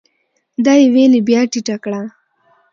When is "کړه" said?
1.83-2.01